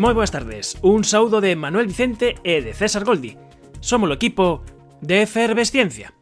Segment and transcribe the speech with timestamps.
[0.00, 3.36] Moi boas tardes, un saúdo de Manuel Vicente e de César Goldi.
[3.84, 4.64] Somos o equipo
[5.04, 6.16] de Efervesciencia.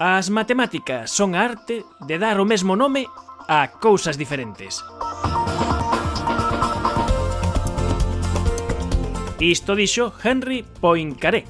[0.00, 3.04] As matemáticas son a arte de dar o mesmo nome
[3.44, 4.80] a cousas diferentes.
[9.36, 11.44] Isto dixo Henry Poincaré,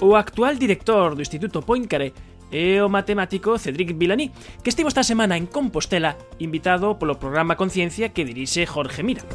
[0.00, 2.16] O actual director do Instituto Poincaré
[2.48, 4.32] é o matemático Cedric Villani,
[4.64, 9.28] que estivo esta semana en Compostela, invitado polo programa Conciencia que dirixe Jorge Mira.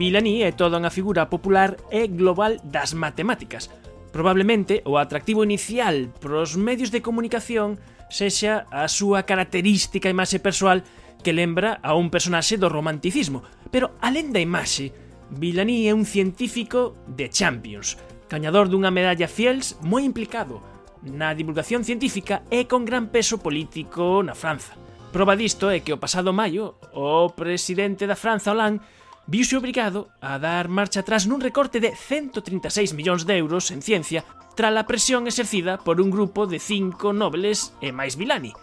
[0.00, 3.68] Villani é toda unha figura popular e global das matemáticas.
[4.16, 7.76] Probablemente o atractivo inicial pros medios de comunicación
[8.08, 10.88] sexa a súa característica imaxe persoal
[11.20, 14.96] que lembra a un personaxe do romanticismo, pero alén da imaxe,
[15.28, 18.00] Villani é un científico de Champions,
[18.30, 20.62] gañador dunha medalla Fiels moi implicado
[21.02, 24.78] na divulgación científica e con gran peso político na Franza.
[25.10, 28.80] Proba disto é que o pasado maio o presidente da Franza Hollande
[29.26, 34.22] viuse obrigado a dar marcha atrás nun recorte de 136 millóns de euros en ciencia
[34.54, 38.54] tras a presión exercida por un grupo de cinco nobles e máis vilani,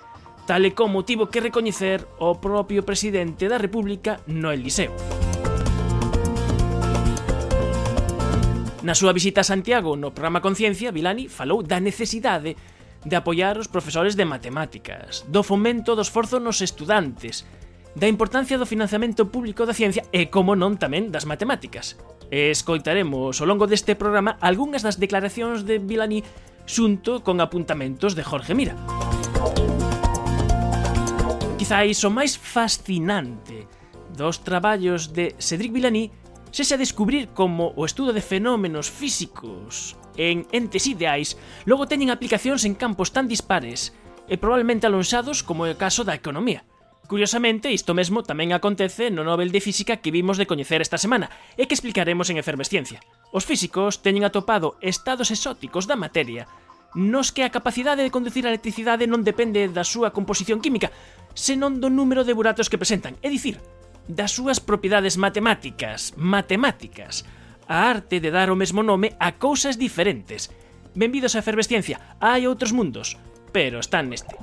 [0.47, 5.16] tal e como tivo que recoñecer o propio presidente da República no Eliseo.
[8.87, 12.55] Na súa visita a Santiago no programa Conciencia, Vilani falou da necesidade
[13.03, 17.43] de apoiar os profesores de matemáticas, do fomento do esforzo nos estudantes,
[17.99, 21.99] da importancia do financiamento público da ciencia e, como non, tamén das matemáticas.
[22.31, 26.23] E escoitaremos ao longo deste programa algunhas das declaracións de Vilani
[26.63, 28.79] xunto con apuntamentos de Jorge Mira.
[31.59, 33.67] Quizáis o máis fascinante
[34.15, 36.07] dos traballos de Cedric Villani
[36.57, 41.37] sexa descubrir como o estudo de fenómenos físicos en entes ideais
[41.69, 43.93] logo teñen aplicacións en campos tan dispares
[44.25, 46.65] e probablemente alonxados como é o caso da economía.
[47.05, 51.29] Curiosamente, isto mesmo tamén acontece no Nobel de Física que vimos de coñecer esta semana
[51.61, 53.05] e que explicaremos en Efervesciencia.
[53.29, 56.49] Os físicos teñen atopado estados exóticos da materia
[56.97, 60.89] nos que a capacidade de conducir a electricidade non depende da súa composición química,
[61.37, 63.61] senón do número de buratos que presentan, é dicir,
[64.07, 67.27] das súas propiedades matemáticas, matemáticas,
[67.67, 70.49] a arte de dar o mesmo nome a cousas diferentes.
[70.95, 73.19] Benvidos a Efervesciencia, hai outros mundos,
[73.51, 74.33] pero están neste.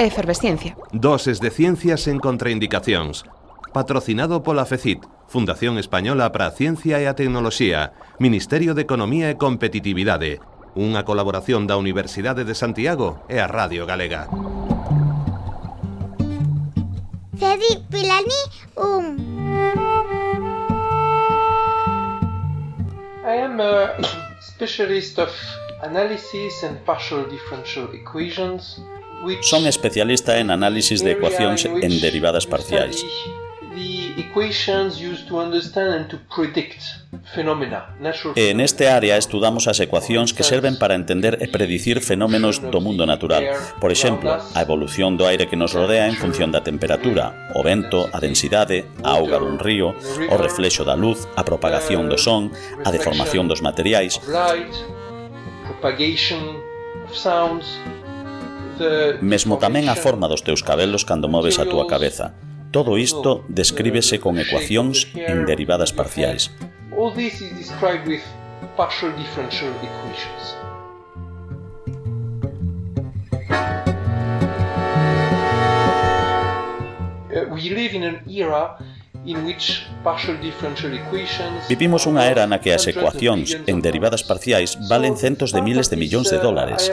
[0.00, 0.74] Efervesciencia.
[0.96, 3.28] Doses de ciencias en contraindicacións.
[3.70, 9.38] Patrocinado pola FECIT, Fundación Española para a Ciencia e a Tecnoloxía, Ministerio de Economía e
[9.38, 10.42] Competitividade,
[10.74, 14.26] unha colaboración da Universidade de Santiago e a Radio Galega.
[17.40, 18.40] Cedi Pilani
[18.76, 19.16] Um.
[23.24, 23.96] I am a
[24.42, 25.30] specialist of
[25.82, 28.78] analysis and partial differential equations.
[29.22, 33.39] which Son especialista en análisis de which en derivadas The
[34.20, 37.00] equations used to understand and to predict
[37.34, 37.96] phenomena.
[38.36, 42.80] Eh, en este área estudamos as ecuacións que serven para entender e predicir fenómenos do
[42.84, 43.48] mundo natural.
[43.80, 48.06] Por exemplo, a evolución do aire que nos rodea en función da temperatura, o vento,
[48.12, 49.96] a densidade, a auga dun río,
[50.30, 52.52] o reflexo da luz, a propagación do son,
[52.84, 54.20] a deformación dos materiais.
[59.20, 62.32] Mesmo tamén a forma dos teus cabelos cando moves a túa cabeza.
[62.70, 66.54] Todo isto descríbese con ecuacións en derivadas parciais.
[81.68, 85.98] Vivimos unha era na que as ecuacións en derivadas parciais valen centos de miles de
[85.98, 86.86] millóns de dólares.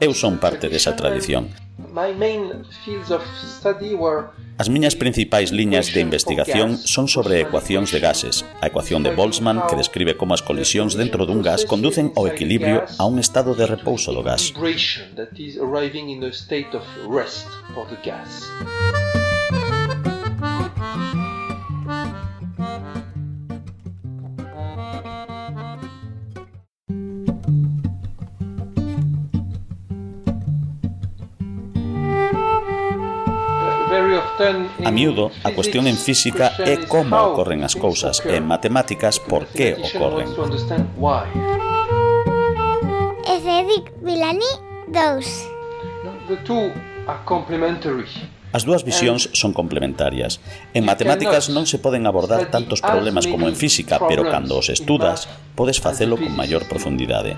[0.00, 1.67] Eu son parte desa tradición.
[1.98, 7.90] My main fields of study were As miñas principais liñas de investigación son sobre ecuacións
[7.90, 12.14] de gases, a ecuación de Boltzmann que describe como as colisións dentro dun gas conducen
[12.14, 14.54] ao equilibrio a un estado de repouso do gas.
[34.84, 39.46] A miúdo, a cuestión en física é como ocorren as cousas e en matemáticas por
[39.50, 40.28] que ocorren.
[43.28, 44.52] E Cedric Villani
[44.90, 45.58] 2.
[48.50, 50.40] As dúas visións son complementarias.
[50.72, 55.28] En matemáticas non se poden abordar tantos problemas como en física, pero cando os estudas,
[55.52, 57.36] podes facelo con maior profundidade.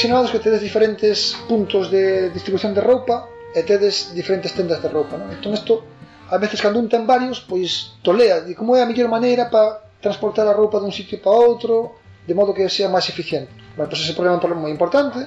[0.00, 5.20] sinalados que tedes diferentes puntos de distribución de roupa e tedes diferentes tendas de roupa,
[5.20, 5.28] non?
[5.28, 5.84] Entón isto,
[6.32, 9.84] a veces cando un ten varios, pois tolea, de como é a mellor maneira para
[10.00, 13.52] transportar a roupa dun sitio para outro, de modo que sea máis eficiente.
[13.76, 15.26] Bueno, pois ese problema é un problema moi importante,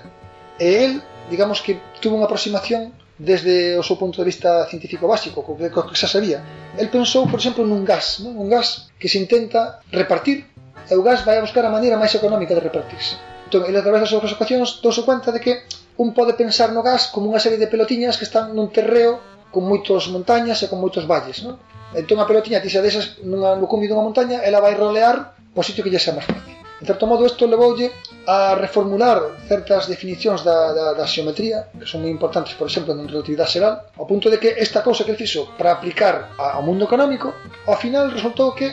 [0.58, 5.46] e el, digamos que tuvo unha aproximación desde o seu punto de vista científico básico,
[5.46, 6.42] co que, co que xa sabía.
[6.80, 8.34] El pensou, por exemplo, nun gas, non?
[8.40, 10.50] un gas que se intenta repartir,
[10.90, 14.10] e o gas vai a buscar a maneira máis económica de repartirse ele através das
[14.10, 15.54] súas ocasións douse cuenta de que
[16.02, 19.22] un pode pensar no gas como unha serie de pelotiñas que están nun terreo
[19.54, 21.62] con moitos montañas e con moitos valles, non?
[21.94, 25.86] Entón a pelotiña tixa desas nunha, no cumbi dunha montaña, ela vai rolear po sitio
[25.86, 26.58] que lle sea máis fácil.
[26.82, 27.94] En certo modo, isto levoulle
[28.28, 33.08] a reformular certas definicións da, da, da xeometría, que son moi importantes, por exemplo, na
[33.08, 36.84] relatividade xeral, ao punto de que esta cousa que ele fixo para aplicar ao mundo
[36.90, 37.32] económico,
[37.70, 38.68] ao final resultou que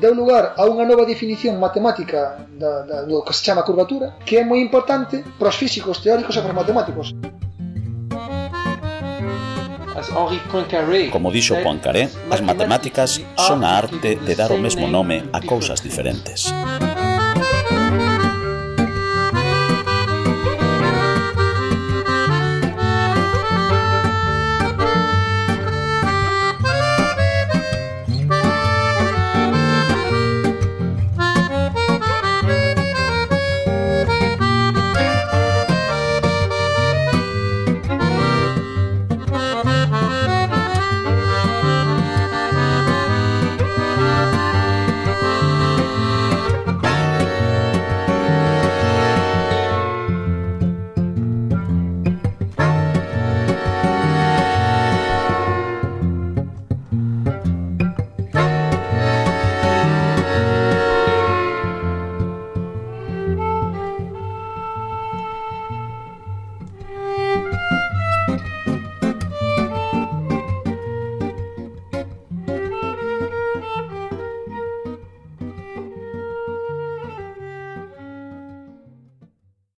[0.00, 4.40] deu lugar a unha nova definición matemática da, da, do que se chama curvatura, que
[4.40, 7.12] é moi importante para os físicos teóricos e para os matemáticos.
[11.12, 15.80] Como dixo Poincaré, as matemáticas son a arte de dar o mesmo nome a cousas
[15.80, 16.52] diferentes.